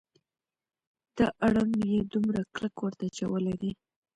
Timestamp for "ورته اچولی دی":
2.81-3.71